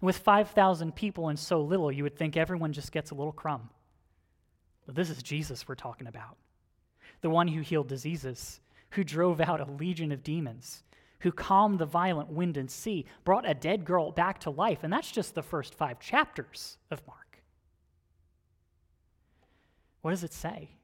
And 0.00 0.06
with 0.06 0.18
5,000 0.18 0.94
people 0.94 1.28
and 1.28 1.36
so 1.36 1.60
little, 1.60 1.90
you 1.90 2.04
would 2.04 2.14
think 2.16 2.36
everyone 2.36 2.72
just 2.72 2.92
gets 2.92 3.10
a 3.10 3.16
little 3.16 3.32
crumb. 3.32 3.68
But 4.86 4.94
this 4.94 5.10
is 5.10 5.24
Jesus 5.24 5.66
we're 5.66 5.74
talking 5.74 6.06
about 6.06 6.36
the 7.20 7.30
one 7.30 7.48
who 7.48 7.62
healed 7.62 7.88
diseases, 7.88 8.60
who 8.90 9.02
drove 9.02 9.40
out 9.40 9.60
a 9.60 9.72
legion 9.72 10.12
of 10.12 10.22
demons, 10.22 10.84
who 11.18 11.32
calmed 11.32 11.80
the 11.80 11.84
violent 11.84 12.30
wind 12.30 12.56
and 12.56 12.70
sea, 12.70 13.06
brought 13.24 13.50
a 13.50 13.54
dead 13.54 13.84
girl 13.84 14.12
back 14.12 14.38
to 14.38 14.50
life. 14.50 14.84
And 14.84 14.92
that's 14.92 15.10
just 15.10 15.34
the 15.34 15.42
first 15.42 15.74
five 15.74 15.98
chapters 15.98 16.78
of 16.92 17.04
Mark. 17.08 17.42
What 20.02 20.12
does 20.12 20.22
it 20.22 20.32
say? 20.32 20.76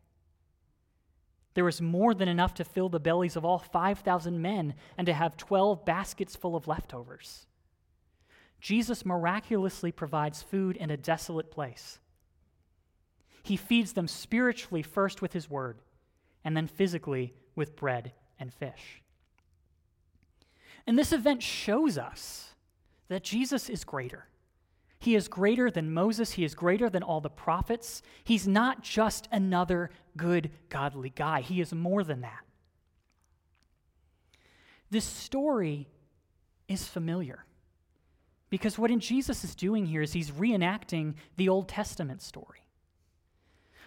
There 1.57 1.65
was 1.65 1.81
more 1.81 2.13
than 2.13 2.29
enough 2.29 2.53
to 2.55 2.65
fill 2.65 2.91
the 2.91 3.01
bellies 3.01 3.35
of 3.35 3.43
all 3.43 3.59
5,000 3.59 4.43
men 4.43 4.75
and 4.99 5.07
to 5.07 5.15
have 5.15 5.39
12 5.39 5.87
baskets 5.87 6.37
full 6.37 6.55
of 6.55 6.69
leftovers. 6.69 7.47
Jesus 8.61 9.07
miraculously 9.07 9.91
provides 9.91 10.43
food 10.43 10.77
in 10.77 10.91
a 10.91 10.99
desolate 10.99 11.51
place. 11.51 11.99
He 13.43 13.57
feeds 13.57 13.95
them 13.95 14.07
spiritually 14.07 14.83
first 14.83 15.23
with 15.23 15.33
his 15.33 15.49
word, 15.49 15.79
and 16.45 16.55
then 16.55 16.67
physically 16.67 17.33
with 17.55 17.75
bread 17.75 18.13
and 18.39 18.53
fish. 18.53 19.01
And 20.87 20.99
this 20.99 21.11
event 21.11 21.43
shows 21.43 21.97
us 21.97 22.51
that 23.09 23.25
Jesus 23.25 23.71
is 23.71 23.83
greater. 23.83 24.27
He 24.99 25.15
is 25.15 25.29
greater 25.29 25.71
than 25.71 25.93
Moses. 25.93 26.33
He 26.33 26.45
is 26.45 26.55
greater 26.55 26.89
than 26.89 27.03
all 27.03 27.21
the 27.21 27.31
prophets. 27.31 28.03
He's 28.25 28.49
not 28.49 28.83
just 28.83 29.29
another 29.31 29.91
good, 30.17 30.51
godly 30.69 31.11
guy, 31.11 31.41
he 31.41 31.61
is 31.61 31.73
more 31.73 32.03
than 32.03 32.23
that. 32.23 32.45
This 34.91 35.05
story 35.05 35.89
is 36.69 36.87
familiar. 36.87 37.45
Because 38.49 38.79
what 38.79 38.97
Jesus 38.99 39.43
is 39.43 39.55
doing 39.55 39.87
here 39.87 40.03
is 40.03 40.13
he's 40.13 40.31
reenacting 40.31 41.15
the 41.37 41.49
Old 41.49 41.69
Testament 41.69 42.23
story. 42.23 42.67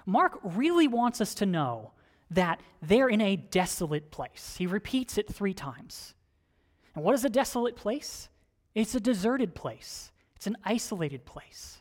Mark 0.06 0.40
really 0.44 0.88
wants 0.88 1.22
us 1.22 1.34
to 1.36 1.46
know 1.46 1.92
that 2.32 2.62
they're 2.82 3.10
in 3.10 3.22
a 3.22 3.36
desolate 3.36 4.12
place. 4.12 4.56
He 4.58 4.68
repeats 4.68 5.18
it 5.18 5.34
three 5.34 5.54
times. 5.54 6.14
And 6.94 7.04
what 7.04 7.16
is 7.16 7.24
a 7.24 7.30
desolate 7.30 7.76
place? 7.76 8.30
It's 8.76 8.96
a 8.96 9.00
deserted 9.00 9.56
place, 9.56 10.12
it's 10.40 10.48
an 10.48 10.56
isolated 10.64 11.26
place. 11.26 11.80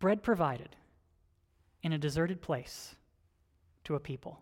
Bread 0.00 0.20
provided 0.20 0.74
in 1.80 1.92
a 1.92 1.98
deserted 1.98 2.42
place 2.42 2.96
to 3.84 3.94
a 3.94 4.00
people. 4.00 4.40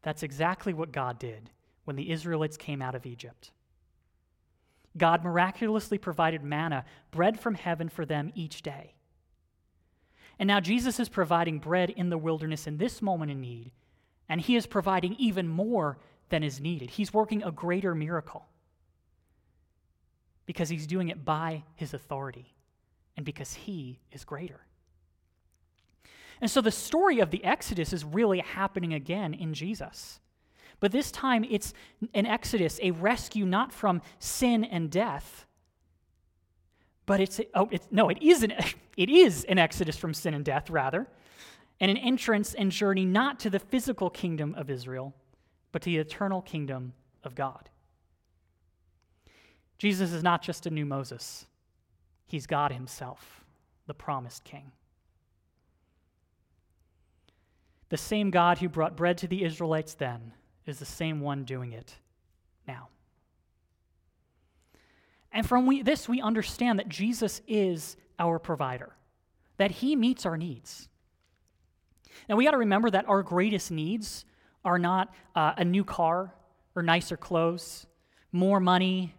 That's 0.00 0.22
exactly 0.22 0.72
what 0.72 0.92
God 0.92 1.18
did 1.18 1.50
when 1.84 1.94
the 1.94 2.10
Israelites 2.10 2.56
came 2.56 2.80
out 2.80 2.94
of 2.94 3.04
Egypt. 3.04 3.50
God 4.96 5.22
miraculously 5.22 5.98
provided 5.98 6.42
manna, 6.42 6.86
bread 7.10 7.38
from 7.38 7.54
heaven 7.54 7.90
for 7.90 8.06
them 8.06 8.32
each 8.34 8.62
day. 8.62 8.94
And 10.38 10.46
now 10.46 10.60
Jesus 10.60 10.98
is 10.98 11.10
providing 11.10 11.58
bread 11.58 11.90
in 11.90 12.08
the 12.08 12.16
wilderness 12.16 12.66
in 12.66 12.78
this 12.78 13.02
moment 13.02 13.30
in 13.30 13.42
need, 13.42 13.72
and 14.26 14.40
he 14.40 14.56
is 14.56 14.66
providing 14.66 15.16
even 15.18 15.46
more 15.46 15.98
than 16.30 16.42
is 16.42 16.62
needed. 16.62 16.88
He's 16.88 17.12
working 17.12 17.42
a 17.42 17.52
greater 17.52 17.94
miracle 17.94 18.46
because 20.46 20.68
he's 20.68 20.86
doing 20.86 21.08
it 21.08 21.24
by 21.24 21.64
his 21.74 21.92
authority 21.92 22.54
and 23.16 23.26
because 23.26 23.52
he 23.52 23.98
is 24.12 24.24
greater. 24.24 24.60
And 26.40 26.50
so 26.50 26.60
the 26.60 26.70
story 26.70 27.20
of 27.20 27.30
the 27.30 27.44
Exodus 27.44 27.92
is 27.92 28.04
really 28.04 28.40
happening 28.40 28.94
again 28.94 29.34
in 29.34 29.54
Jesus. 29.54 30.20
But 30.80 30.92
this 30.92 31.10
time 31.10 31.44
it's 31.44 31.72
an 32.12 32.26
exodus, 32.26 32.78
a 32.82 32.90
rescue 32.90 33.46
not 33.46 33.72
from 33.72 34.02
sin 34.18 34.64
and 34.64 34.90
death, 34.90 35.46
but 37.06 37.20
it's, 37.20 37.40
oh, 37.54 37.68
it's 37.70 37.86
no, 37.90 38.08
it 38.08 38.18
is, 38.20 38.42
an, 38.42 38.52
it 38.96 39.08
is 39.08 39.44
an 39.44 39.58
exodus 39.58 39.96
from 39.96 40.12
sin 40.12 40.34
and 40.34 40.44
death, 40.44 40.68
rather, 40.68 41.06
and 41.80 41.90
an 41.90 41.96
entrance 41.96 42.52
and 42.52 42.70
journey 42.70 43.04
not 43.04 43.38
to 43.40 43.50
the 43.50 43.58
physical 43.58 44.10
kingdom 44.10 44.54
of 44.56 44.68
Israel, 44.68 45.14
but 45.72 45.82
to 45.82 45.86
the 45.86 45.98
eternal 45.98 46.42
kingdom 46.42 46.92
of 47.24 47.34
God. 47.34 47.70
Jesus 49.78 50.12
is 50.12 50.22
not 50.22 50.42
just 50.42 50.66
a 50.66 50.70
new 50.70 50.86
Moses, 50.86 51.46
he's 52.26 52.46
God 52.46 52.72
himself, 52.72 53.44
the 53.86 53.94
promised 53.94 54.44
king. 54.44 54.72
The 57.88 57.96
same 57.96 58.30
God 58.30 58.58
who 58.58 58.68
brought 58.68 58.96
bread 58.96 59.18
to 59.18 59.28
the 59.28 59.44
Israelites 59.44 59.94
then 59.94 60.32
is 60.66 60.78
the 60.78 60.84
same 60.84 61.20
one 61.20 61.44
doing 61.44 61.72
it 61.72 61.94
now. 62.66 62.88
And 65.30 65.46
from 65.46 65.66
we, 65.66 65.82
this, 65.82 66.08
we 66.08 66.20
understand 66.20 66.78
that 66.78 66.88
Jesus 66.88 67.42
is 67.46 67.96
our 68.18 68.38
provider, 68.38 68.92
that 69.58 69.70
he 69.70 69.94
meets 69.94 70.26
our 70.26 70.36
needs. 70.36 70.88
Now, 72.28 72.36
we 72.36 72.44
got 72.44 72.52
to 72.52 72.58
remember 72.58 72.90
that 72.90 73.08
our 73.08 73.22
greatest 73.22 73.70
needs 73.70 74.24
are 74.64 74.78
not 74.78 75.14
uh, 75.34 75.52
a 75.58 75.64
new 75.64 75.84
car 75.84 76.34
or 76.74 76.82
nicer 76.82 77.16
clothes, 77.16 77.86
more 78.32 78.58
money, 78.58 79.14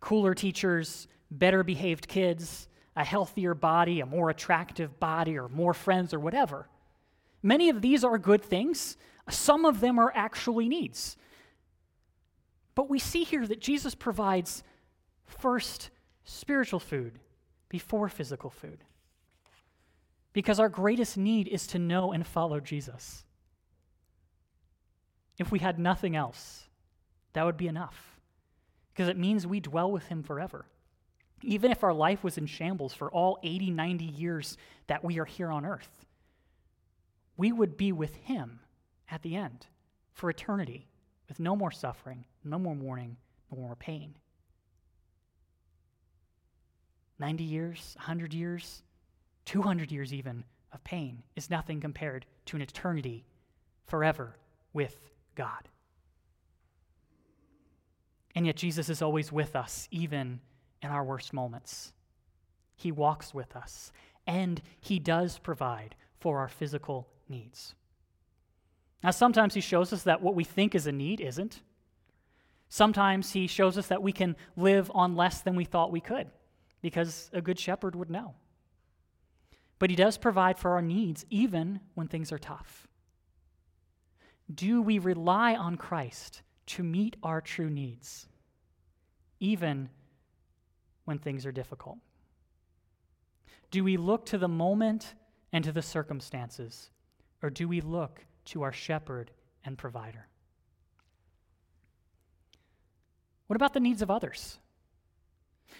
cooler 0.00 0.34
teachers, 0.34 1.08
better 1.30 1.62
behaved 1.62 2.08
kids, 2.08 2.68
a 2.96 3.04
healthier 3.04 3.54
body, 3.54 4.00
a 4.00 4.06
more 4.06 4.30
attractive 4.30 4.98
body, 4.98 5.38
or 5.38 5.48
more 5.48 5.74
friends, 5.74 6.14
or 6.14 6.20
whatever. 6.20 6.68
Many 7.42 7.68
of 7.68 7.82
these 7.82 8.04
are 8.04 8.18
good 8.18 8.42
things, 8.42 8.96
some 9.28 9.64
of 9.64 9.80
them 9.80 9.98
are 9.98 10.12
actually 10.14 10.68
needs. 10.68 11.16
But 12.74 12.88
we 12.90 12.98
see 12.98 13.24
here 13.24 13.46
that 13.46 13.60
Jesus 13.60 13.94
provides 13.94 14.62
first 15.24 15.90
spiritual 16.24 16.80
food 16.80 17.18
before 17.68 18.08
physical 18.08 18.50
food. 18.50 18.84
Because 20.32 20.60
our 20.60 20.68
greatest 20.68 21.16
need 21.16 21.48
is 21.48 21.66
to 21.68 21.78
know 21.78 22.12
and 22.12 22.26
follow 22.26 22.60
Jesus. 22.60 23.24
If 25.38 25.50
we 25.50 25.58
had 25.58 25.78
nothing 25.78 26.14
else, 26.14 26.68
that 27.32 27.44
would 27.44 27.56
be 27.56 27.68
enough. 27.68 28.15
Because 28.96 29.10
it 29.10 29.18
means 29.18 29.46
we 29.46 29.60
dwell 29.60 29.92
with 29.92 30.06
Him 30.06 30.22
forever. 30.22 30.64
Even 31.42 31.70
if 31.70 31.84
our 31.84 31.92
life 31.92 32.24
was 32.24 32.38
in 32.38 32.46
shambles 32.46 32.94
for 32.94 33.10
all 33.10 33.38
80, 33.42 33.70
90 33.70 34.04
years 34.06 34.56
that 34.86 35.04
we 35.04 35.18
are 35.18 35.26
here 35.26 35.50
on 35.50 35.66
earth, 35.66 36.06
we 37.36 37.52
would 37.52 37.76
be 37.76 37.92
with 37.92 38.16
Him 38.16 38.60
at 39.10 39.20
the 39.20 39.36
end 39.36 39.66
for 40.14 40.30
eternity 40.30 40.88
with 41.28 41.38
no 41.38 41.54
more 41.54 41.70
suffering, 41.70 42.24
no 42.42 42.58
more 42.58 42.74
mourning, 42.74 43.18
no 43.52 43.60
more 43.60 43.76
pain. 43.76 44.16
90 47.18 47.44
years, 47.44 47.92
100 47.98 48.32
years, 48.32 48.82
200 49.44 49.92
years 49.92 50.14
even 50.14 50.42
of 50.72 50.82
pain 50.84 51.22
is 51.34 51.50
nothing 51.50 51.82
compared 51.82 52.24
to 52.46 52.56
an 52.56 52.62
eternity 52.62 53.26
forever 53.86 54.36
with 54.72 55.10
God. 55.34 55.68
And 58.36 58.44
yet, 58.44 58.56
Jesus 58.56 58.90
is 58.90 59.00
always 59.00 59.32
with 59.32 59.56
us, 59.56 59.88
even 59.90 60.40
in 60.82 60.90
our 60.90 61.02
worst 61.02 61.32
moments. 61.32 61.94
He 62.76 62.92
walks 62.92 63.32
with 63.32 63.56
us, 63.56 63.92
and 64.26 64.60
He 64.78 64.98
does 64.98 65.38
provide 65.38 65.96
for 66.20 66.38
our 66.38 66.48
physical 66.48 67.08
needs. 67.30 67.74
Now, 69.02 69.10
sometimes 69.10 69.54
He 69.54 69.62
shows 69.62 69.90
us 69.90 70.02
that 70.02 70.20
what 70.20 70.34
we 70.34 70.44
think 70.44 70.74
is 70.74 70.86
a 70.86 70.92
need 70.92 71.22
isn't. 71.22 71.62
Sometimes 72.68 73.32
He 73.32 73.46
shows 73.46 73.78
us 73.78 73.86
that 73.86 74.02
we 74.02 74.12
can 74.12 74.36
live 74.54 74.92
on 74.94 75.16
less 75.16 75.40
than 75.40 75.56
we 75.56 75.64
thought 75.64 75.90
we 75.90 76.02
could, 76.02 76.28
because 76.82 77.30
a 77.32 77.40
good 77.40 77.58
shepherd 77.58 77.96
would 77.96 78.10
know. 78.10 78.34
But 79.78 79.88
He 79.88 79.96
does 79.96 80.18
provide 80.18 80.58
for 80.58 80.72
our 80.72 80.82
needs, 80.82 81.24
even 81.30 81.80
when 81.94 82.06
things 82.06 82.30
are 82.32 82.38
tough. 82.38 82.86
Do 84.54 84.82
we 84.82 84.98
rely 84.98 85.54
on 85.54 85.76
Christ 85.76 86.42
to 86.66 86.82
meet 86.82 87.16
our 87.22 87.40
true 87.40 87.70
needs, 87.70 88.26
even 89.40 89.88
when 91.04 91.18
things 91.18 91.46
are 91.46 91.52
difficult? 91.52 91.98
Do 93.70 93.84
we 93.84 93.96
look 93.96 94.26
to 94.26 94.38
the 94.38 94.48
moment 94.48 95.14
and 95.52 95.64
to 95.64 95.72
the 95.72 95.82
circumstances, 95.82 96.90
or 97.42 97.50
do 97.50 97.68
we 97.68 97.80
look 97.80 98.24
to 98.46 98.62
our 98.62 98.72
shepherd 98.72 99.30
and 99.64 99.78
provider? 99.78 100.26
What 103.46 103.56
about 103.56 103.74
the 103.74 103.80
needs 103.80 104.02
of 104.02 104.10
others? 104.10 104.58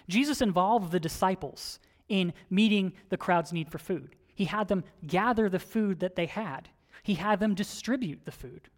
Jesus 0.09 0.41
involved 0.41 0.93
the 0.93 1.01
disciples 1.01 1.79
in 2.09 2.33
meeting 2.51 2.93
the 3.09 3.17
crowd's 3.17 3.53
need 3.53 3.71
for 3.71 3.79
food. 3.79 4.15
He 4.35 4.45
had 4.45 4.69
them 4.69 4.85
gather 5.07 5.49
the 5.49 5.59
food 5.59 6.01
that 6.01 6.15
they 6.17 6.27
had, 6.27 6.69
he 7.03 7.15
had 7.15 7.41
them 7.41 7.55
distribute 7.55 8.25
the 8.25 8.33
food. 8.33 8.69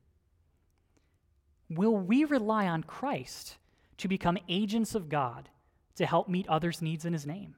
Will 1.71 1.97
we 1.97 2.25
rely 2.25 2.67
on 2.67 2.83
Christ 2.83 3.57
to 3.99 4.09
become 4.09 4.39
agents 4.49 4.95
of 4.95 5.09
God 5.09 5.49
to 5.97 6.07
help 6.07 6.29
meet 6.29 6.49
others' 6.49 6.81
needs 6.81 7.05
in 7.05 7.13
His 7.13 7.27
name? 7.27 7.57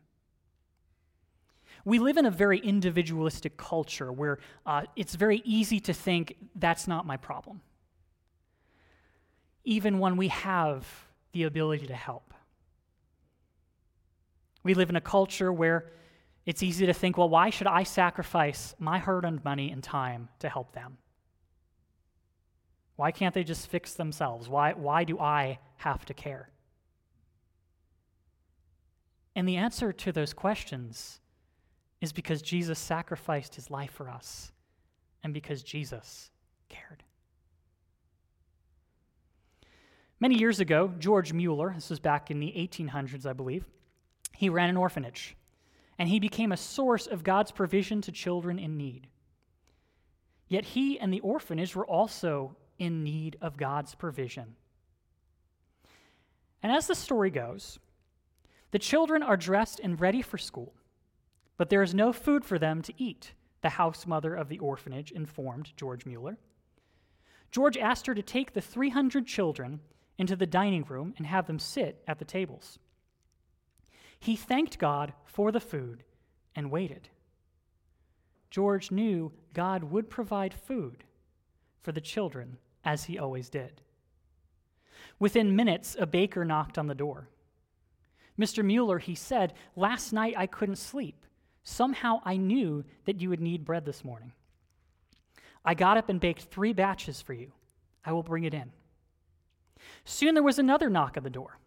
We 1.85 1.99
live 1.99 2.17
in 2.17 2.27
a 2.27 2.31
very 2.31 2.59
individualistic 2.59 3.57
culture 3.57 4.13
where 4.13 4.39
uh, 4.67 4.83
it's 4.97 5.15
very 5.15 5.43
easy 5.45 5.81
to 5.81 5.95
think 5.95 6.37
that's 6.55 6.87
not 6.87 7.07
my 7.07 7.17
problem, 7.17 7.63
even 9.65 9.99
when 9.99 10.17
we 10.17 10.29
have 10.29 10.87
the 11.33 11.45
ability 11.45 11.87
to 11.87 11.95
help. 11.95 12.35
We 14.63 14.75
live 14.75 14.91
in 14.91 14.97
a 14.97 15.01
culture 15.01 15.53
where 15.53 15.87
it's 16.45 16.63
easy 16.63 16.85
to 16.87 16.93
think, 16.93 17.17
well, 17.17 17.29
why 17.29 17.51
should 17.51 17.67
I 17.67 17.85
sacrifice 17.85 18.75
my 18.79 18.99
hard 18.99 19.25
earned 19.25 19.45
money 19.45 19.71
and 19.71 19.83
time 19.83 20.29
to 20.41 20.49
help 20.49 20.73
them? 20.73 20.99
Why 23.01 23.13
can't 23.13 23.33
they 23.33 23.45
just 23.45 23.67
fix 23.69 23.95
themselves? 23.95 24.47
Why, 24.47 24.75
why 24.75 25.05
do 25.05 25.19
I 25.19 25.59
have 25.77 26.05
to 26.05 26.13
care? 26.13 26.51
And 29.35 29.49
the 29.49 29.57
answer 29.57 29.91
to 29.91 30.13
those 30.13 30.35
questions 30.35 31.19
is 32.03 32.13
because 32.13 32.43
Jesus 32.43 32.79
sacrificed 32.79 33.55
his 33.55 33.71
life 33.71 33.91
for 33.91 34.11
us 34.11 34.53
and 35.25 35.33
because 35.33 35.63
Jesus 35.63 36.31
cared. 36.69 37.03
Many 40.21 40.39
years 40.39 40.61
ago, 40.61 40.93
George 40.99 41.33
Mueller, 41.33 41.73
this 41.75 41.89
was 41.89 42.01
back 42.01 42.31
in 42.31 42.39
the 42.39 42.53
1800s, 42.55 43.25
I 43.25 43.33
believe, 43.33 43.65
he 44.37 44.51
ran 44.51 44.69
an 44.69 44.77
orphanage 44.77 45.39
and 45.99 46.07
he 46.07 46.21
became 46.21 46.53
a 46.53 46.57
source 46.59 47.07
of 47.07 47.25
God's 47.25 47.51
provision 47.51 48.03
to 48.03 48.13
children 48.13 48.59
in 48.59 48.77
need. 48.77 49.07
Yet 50.49 50.67
he 50.67 51.01
and 51.01 51.11
the 51.11 51.21
orphanage 51.21 51.75
were 51.75 51.87
also 51.87 52.57
in 52.81 53.05
need 53.05 53.37
of 53.41 53.57
God's 53.57 53.95
provision. 53.95 54.57
And 56.63 56.73
as 56.73 56.89
the 56.89 56.97
story 56.97 57.31
goes, 57.31 57.79
the 58.73 58.79
children 58.79 59.23
are 59.23 59.37
dressed 59.37 59.81
and 59.81 60.01
ready 60.01 60.23
for 60.23 60.39
school, 60.39 60.75
but 61.57 61.71
there 61.71 61.83
is 61.83 61.95
no 61.95 62.13
food 62.13 62.45
for 62.45 62.59
them 62.59 62.83
to 62.83 62.95
eat, 62.97 63.33
the 63.63 63.69
house 63.69 64.07
mother 64.07 64.35
of 64.35 64.49
the 64.49 64.59
orphanage 64.59 65.13
informed 65.13 65.73
George 65.77 66.07
Mueller. 66.07 66.39
George 67.51 67.77
asked 67.77 68.07
her 68.07 68.15
to 68.15 68.23
take 68.23 68.53
the 68.53 68.61
300 68.61 69.27
children 69.27 69.81
into 70.19 70.37
the 70.37 70.47
dining 70.47 70.85
room 70.85 71.15
and 71.19 71.27
have 71.27 71.47
them 71.47 71.59
sit 71.59 72.03
at 72.07 72.19
the 72.19 72.25
tables. 72.25 72.79
He 74.19 74.37
thanked 74.37 74.79
God 74.79 75.13
for 75.25 75.51
the 75.51 75.61
food 75.61 76.05
and 76.55 76.71
waited. 76.71 77.09
George 78.51 78.91
knew 78.91 79.33
God 79.55 79.85
would 79.85 80.11
provide 80.11 80.55
food 80.55 81.05
for 81.83 81.93
the 81.93 82.01
children 82.01 82.59
as 82.85 83.05
he 83.05 83.19
always 83.19 83.49
did. 83.49 83.81
Within 85.19 85.57
minutes, 85.57 85.97
a 85.99 86.07
baker 86.07 86.45
knocked 86.45 86.79
on 86.79 86.87
the 86.87 86.95
door. 86.95 87.29
Mr. 88.39 88.65
Mueller, 88.65 88.99
he 88.99 89.15
said, 89.15 89.53
Last 89.77 90.13
night 90.13 90.35
I 90.37 90.47
couldn't 90.47 90.77
sleep. 90.77 91.27
Somehow 91.63 92.21
I 92.25 92.37
knew 92.37 92.85
that 93.05 93.21
you 93.21 93.29
would 93.29 93.41
need 93.41 93.65
bread 93.65 93.85
this 93.85 94.05
morning. 94.05 94.33
I 95.65 95.75
got 95.75 95.99
up 95.99 96.09
and 96.09 96.19
baked 96.19 96.45
three 96.45 96.73
batches 96.73 97.21
for 97.21 97.35
you. 97.35 97.53
I 98.05 98.13
will 98.13 98.23
bring 98.23 98.45
it 98.45 98.55
in. 98.55 98.73
Soon 100.05 100.35
there 100.35 100.43
was 100.43 100.59
another 100.59 100.89
knock 100.89 101.17
at 101.17 101.23
the 101.23 101.31
door. 101.31 101.59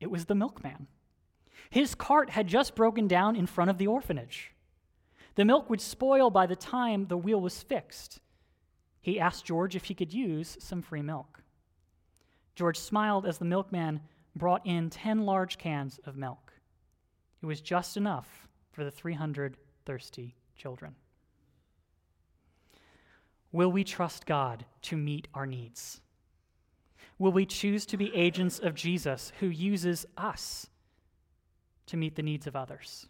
It 0.00 0.10
was 0.10 0.26
the 0.26 0.34
milkman. 0.34 0.86
His 1.70 1.94
cart 1.94 2.30
had 2.30 2.46
just 2.46 2.74
broken 2.74 3.08
down 3.08 3.34
in 3.34 3.46
front 3.46 3.70
of 3.70 3.78
the 3.78 3.86
orphanage. 3.86 4.52
The 5.34 5.44
milk 5.44 5.70
would 5.70 5.80
spoil 5.80 6.30
by 6.30 6.46
the 6.46 6.56
time 6.56 7.06
the 7.06 7.16
wheel 7.16 7.40
was 7.40 7.62
fixed, 7.62 8.20
he 9.02 9.18
asked 9.18 9.44
George 9.44 9.76
if 9.76 9.84
he 9.84 9.94
could 9.94 10.14
use 10.14 10.56
some 10.60 10.80
free 10.80 11.02
milk. 11.02 11.42
George 12.54 12.78
smiled 12.78 13.26
as 13.26 13.38
the 13.38 13.44
milkman 13.44 14.00
brought 14.36 14.64
in 14.64 14.88
10 14.88 15.26
large 15.26 15.58
cans 15.58 15.98
of 16.06 16.16
milk. 16.16 16.52
It 17.42 17.46
was 17.46 17.60
just 17.60 17.96
enough 17.96 18.48
for 18.70 18.84
the 18.84 18.90
300 18.90 19.56
thirsty 19.84 20.36
children. 20.56 20.94
Will 23.50 23.72
we 23.72 23.84
trust 23.84 24.24
God 24.24 24.64
to 24.82 24.96
meet 24.96 25.28
our 25.34 25.46
needs? 25.46 26.00
Will 27.18 27.32
we 27.32 27.44
choose 27.44 27.84
to 27.86 27.96
be 27.96 28.14
agents 28.14 28.58
of 28.58 28.74
Jesus 28.74 29.32
who 29.40 29.48
uses 29.48 30.06
us 30.16 30.68
to 31.86 31.96
meet 31.96 32.14
the 32.14 32.22
needs 32.22 32.46
of 32.46 32.56
others? 32.56 33.08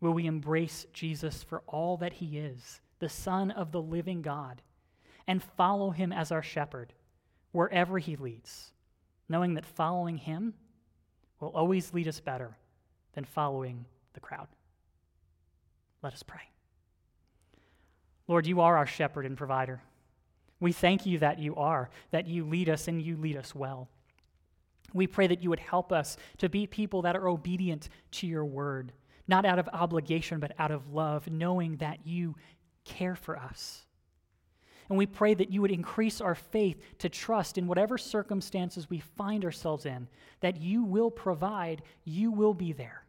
Will 0.00 0.12
we 0.12 0.26
embrace 0.26 0.86
Jesus 0.92 1.42
for 1.42 1.62
all 1.66 1.96
that 1.98 2.14
he 2.14 2.38
is 2.38 2.80
the 3.00 3.08
Son 3.08 3.50
of 3.50 3.72
the 3.72 3.82
living 3.82 4.22
God, 4.22 4.62
and 5.26 5.42
follow 5.42 5.90
him 5.90 6.12
as 6.12 6.30
our 6.32 6.42
shepherd 6.42 6.92
wherever 7.52 7.98
he 7.98 8.16
leads, 8.16 8.72
knowing 9.28 9.54
that 9.54 9.66
following 9.66 10.16
him 10.16 10.54
will 11.40 11.48
always 11.48 11.92
lead 11.92 12.06
us 12.08 12.20
better 12.20 12.56
than 13.14 13.24
following 13.24 13.84
the 14.14 14.20
crowd. 14.20 14.48
Let 16.02 16.12
us 16.12 16.22
pray. 16.22 16.40
Lord, 18.28 18.46
you 18.46 18.60
are 18.60 18.76
our 18.76 18.86
shepherd 18.86 19.26
and 19.26 19.36
provider. 19.36 19.82
We 20.60 20.72
thank 20.72 21.06
you 21.06 21.18
that 21.18 21.38
you 21.38 21.56
are, 21.56 21.90
that 22.10 22.26
you 22.26 22.44
lead 22.44 22.68
us 22.68 22.86
and 22.86 23.02
you 23.02 23.16
lead 23.16 23.36
us 23.36 23.54
well. 23.54 23.88
We 24.92 25.06
pray 25.06 25.26
that 25.26 25.42
you 25.42 25.50
would 25.50 25.60
help 25.60 25.92
us 25.92 26.16
to 26.38 26.48
be 26.48 26.66
people 26.66 27.02
that 27.02 27.16
are 27.16 27.28
obedient 27.28 27.88
to 28.12 28.26
your 28.26 28.44
word, 28.44 28.92
not 29.26 29.44
out 29.44 29.58
of 29.58 29.68
obligation, 29.72 30.40
but 30.40 30.52
out 30.58 30.70
of 30.70 30.92
love, 30.92 31.28
knowing 31.30 31.76
that 31.76 32.06
you 32.06 32.34
care 32.98 33.16
for 33.16 33.38
us. 33.38 33.86
And 34.88 34.98
we 34.98 35.06
pray 35.06 35.34
that 35.34 35.50
you 35.50 35.62
would 35.62 35.70
increase 35.70 36.20
our 36.20 36.34
faith 36.34 36.82
to 36.98 37.08
trust 37.08 37.56
in 37.56 37.68
whatever 37.68 37.96
circumstances 37.96 38.90
we 38.90 38.98
find 38.98 39.44
ourselves 39.44 39.86
in, 39.86 40.08
that 40.40 40.60
you 40.60 40.82
will 40.82 41.12
provide, 41.12 41.82
you 42.04 42.32
will 42.32 42.54
be 42.54 42.72
there. 42.72 43.04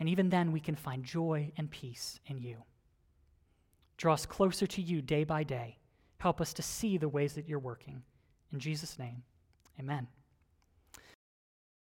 And 0.00 0.08
even 0.08 0.30
then, 0.30 0.50
we 0.50 0.60
can 0.60 0.76
find 0.76 1.04
joy 1.04 1.52
and 1.58 1.70
peace 1.70 2.20
in 2.26 2.38
you. 2.38 2.56
Draw 3.98 4.14
us 4.14 4.26
closer 4.26 4.66
to 4.66 4.80
you 4.80 5.02
day 5.02 5.24
by 5.24 5.42
day. 5.42 5.76
Help 6.18 6.40
us 6.40 6.54
to 6.54 6.62
see 6.62 6.96
the 6.96 7.08
ways 7.08 7.34
that 7.34 7.48
you're 7.48 7.58
working. 7.58 8.02
In 8.52 8.60
Jesus' 8.60 8.98
name, 8.98 9.22
amen. 9.78 10.06